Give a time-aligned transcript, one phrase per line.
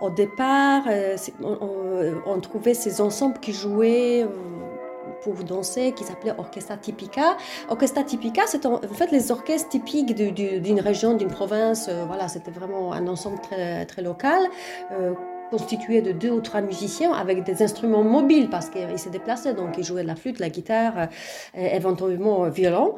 [0.00, 0.84] au départ,
[1.42, 4.26] on, trouvait ces ensembles qui jouaient
[5.22, 7.36] pour danser qui s'appelait Orchestra Tipica.
[7.68, 11.90] Orchestra Tipica, c'est en fait les orchestres typiques d'une région, d'une province.
[12.06, 14.48] voilà, c'était vraiment un ensemble très, local
[15.50, 19.76] constitué de deux ou trois musiciens avec des instruments mobiles parce qu'ils se déplaçaient, donc
[19.78, 21.08] ils jouaient de la flûte, la guitare,
[21.56, 22.94] euh, éventuellement euh, violon.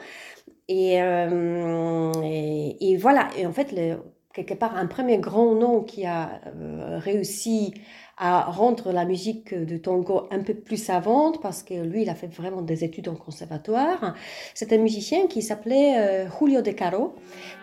[0.70, 3.74] Euh, et, voilà, et en fait,
[4.44, 6.40] quelque part, un premier grand nom qui a
[6.98, 7.74] réussi
[8.18, 12.16] à rendre la musique de tango un peu plus savante parce que lui, il a
[12.16, 14.14] fait vraiment des études en conservatoire.
[14.54, 17.14] C'est un musicien qui s'appelait euh, Julio De Caro,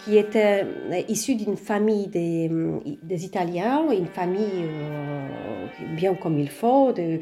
[0.03, 2.49] qui était euh, issu d'une famille des,
[3.03, 5.27] des, Italiens, une famille euh,
[5.95, 7.19] bien comme il faut, de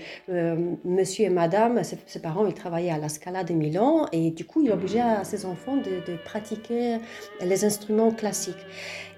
[0.84, 4.62] monsieur et madame, ses, parents, ils travaillaient à la Scala de Milan et du coup,
[4.62, 6.98] il obligeait à ses enfants de, pratiquer
[7.42, 8.66] les instruments classiques.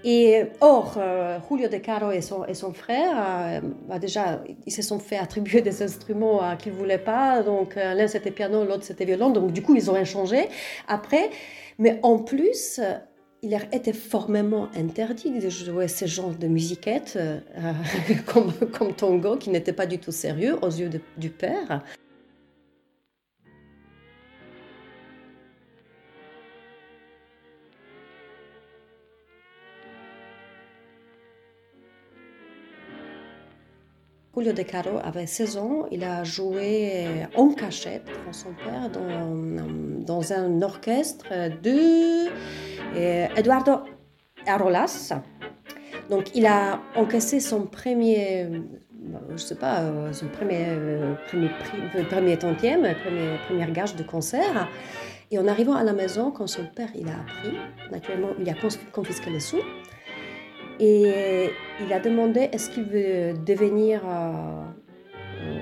[0.04, 1.00] Et or,
[1.50, 5.62] Julio De Caro et son, et son frère, bah, déjà, ils se sont fait attribuer
[5.62, 7.44] des instruments qu'ils ne voulaient pas.
[7.44, 9.30] Donc, euh, l'un c'était piano, l'autre c'était violon.
[9.30, 10.50] Donc, du coup, ils ont changé
[10.88, 11.30] après.
[11.78, 12.80] Mais en plus,
[13.46, 17.40] il était formellement interdit de jouer ce genre de musiquette euh,
[18.26, 21.84] comme, comme tango, qui n'était pas du tout sérieux aux yeux du père.
[34.36, 35.86] Julio De Caro avait 16 ans.
[35.92, 37.06] Il a joué
[37.36, 41.28] en cachette pour son père dans, un orchestre
[41.62, 42.28] de
[42.96, 43.80] euh, Eduardo
[44.46, 45.14] Arolas.
[46.10, 48.48] Donc il a encaissé son premier,
[49.32, 51.50] je sais pas, euh, son premier, euh, premier,
[52.10, 52.82] premier tantième,
[53.48, 54.68] premier, gage de concert.
[55.32, 57.58] Et en arrivant à la maison, quand son père il a appris,
[57.92, 58.54] naturellement il a
[58.92, 59.62] confisqué les sous.
[60.80, 64.64] Et il a demandé est-ce qu'il veut devenir euh,
[65.42, 65.60] euh,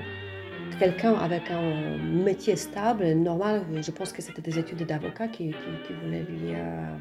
[0.78, 3.64] quelqu'un avec un métier stable, normal?
[3.80, 5.50] Je pense que c'était des études d'avocat qui,
[5.86, 6.96] qui, voulaient lui euh,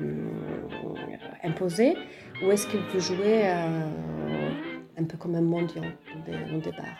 [1.43, 1.95] imposer.
[2.43, 5.83] Ou est-ce qu'il veut jouer un peu comme un mendiant
[6.53, 6.97] au départ?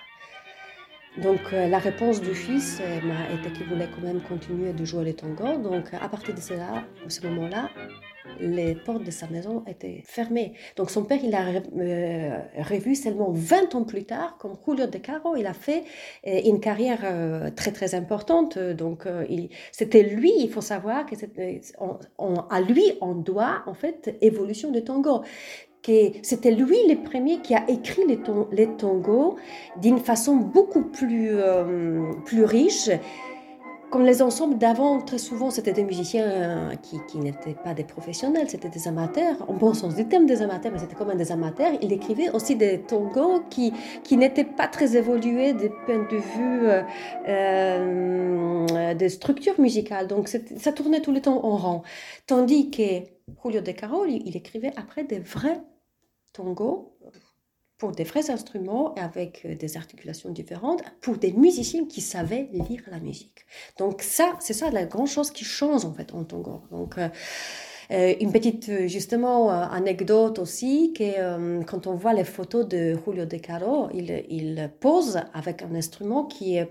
[1.21, 2.81] Donc la réponse du fils
[3.31, 5.59] était qu'il voulait quand même continuer de jouer les tangos.
[5.59, 7.69] Donc à partir de cela, ce moment-là,
[8.39, 10.53] les portes de sa maison étaient fermées.
[10.75, 11.45] Donc son père, il a
[11.77, 12.39] euh,
[12.69, 15.83] revu seulement 20 ans plus tard, comme Julio De Caro, il a fait
[16.27, 18.57] euh, une carrière euh, très très importante.
[18.57, 19.07] Donc
[19.71, 21.15] c'était lui, il faut savoir que
[22.49, 25.23] à lui on doit en fait évolution de tango
[26.21, 28.17] c'était lui le premier qui a écrit les,
[28.53, 29.35] les tangos
[29.81, 31.31] d'une façon beaucoup plus,
[32.23, 32.89] plus riche
[33.93, 38.49] comme les ensembles d'avant, très souvent, c'était des musiciens euh, qui, n'étaient pas des professionnels,
[38.49, 41.73] c'était des amateurs, en bon sens du terme des amateurs, mais c'était comme des amateurs.
[41.79, 43.71] Il écrivait aussi des tangos qui,
[44.09, 46.81] n'étaient pas très évolués du point de vue euh,
[47.27, 50.07] euh, des structures musicales.
[50.07, 51.83] Donc ça tournait tout le temps en rang.
[52.25, 53.03] Tandis que
[53.43, 55.61] Julio De Caro, il écrivait après des vrais
[56.33, 56.97] tangos
[57.83, 62.81] pour des vrais instruments avec euh, des articulations différentes, pour des musiciens qui savaient lire
[62.89, 63.39] la musique.
[63.77, 66.61] Donc ça, c'est ça la grande chose qui change en fait en tango.
[66.71, 67.09] Donc euh,
[67.91, 73.35] euh, une petite justement anecdote aussi que quand on voit les photos de Julio De
[73.35, 76.69] Caro, il, pose avec un instrument qui est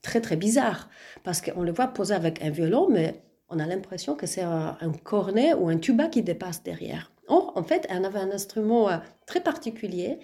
[0.00, 0.88] très très bizarre
[1.22, 4.78] parce qu'on le voit poser avec un violon, mais on a l'impression que c'est un,
[5.04, 7.12] cornet ou un tuba qui dépasse derrière.
[7.32, 10.18] En fait, elle avait un instrument euh, très particulier.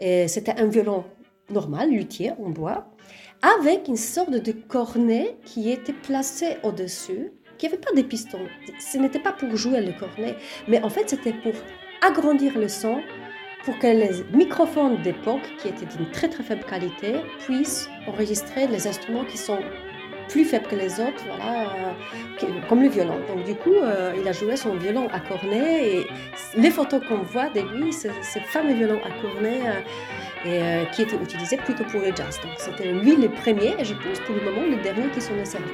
[0.00, 1.04] C'était un violon
[1.50, 2.86] normal, luthier, en bois,
[3.42, 8.46] avec une sorte de cornet qui était placé au-dessus, qui n'avait pas de pistons.
[8.78, 10.36] Ce n'était pas pour jouer le cornet,
[10.68, 11.54] mais en fait, c'était pour
[12.06, 13.00] agrandir le son,
[13.64, 18.86] pour que les microphones d'époque, qui étaient d'une très très faible qualité, puissent enregistrer les
[18.86, 19.58] instruments qui sont
[20.28, 23.18] plus faible que les autres, voilà, euh, comme le violon.
[23.28, 26.06] Donc du coup, euh, il a joué son violon à cornet et
[26.56, 29.60] les photos qu'on voit de lui, c'est ce fameux violon à cornet
[30.46, 32.38] euh, et, qui était utilisé plutôt pour le jazz.
[32.42, 35.34] Donc c'était lui le premier et je pense pour le moment le dernier qui s'en
[35.34, 35.66] est servi.